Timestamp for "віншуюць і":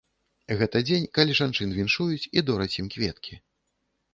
1.77-2.45